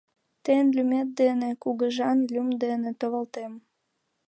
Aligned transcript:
Тыйын 0.43 0.67
лӱмет 0.75 1.09
дене, 1.21 1.49
Кугыжан 1.63 2.19
лӱм 2.31 2.49
дене, 2.63 2.91
товатлем! 2.99 3.53